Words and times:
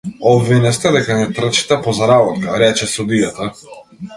Обвинет 0.29 0.77
сте 0.77 0.91
дека 0.95 1.17
не 1.19 1.27
трчате 1.39 1.77
по 1.83 1.93
заработка, 1.99 2.57
рече 2.65 2.89
судијата. 2.95 3.53